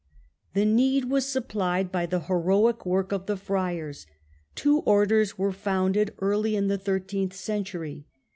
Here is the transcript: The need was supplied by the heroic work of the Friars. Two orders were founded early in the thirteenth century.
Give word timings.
The 0.55 0.65
need 0.65 1.11
was 1.11 1.27
supplied 1.27 1.91
by 1.91 2.07
the 2.07 2.21
heroic 2.21 2.87
work 2.87 3.11
of 3.11 3.27
the 3.27 3.37
Friars. 3.37 4.07
Two 4.55 4.79
orders 4.79 5.37
were 5.37 5.51
founded 5.51 6.15
early 6.21 6.55
in 6.55 6.69
the 6.69 6.79
thirteenth 6.79 7.33
century. 7.35 8.07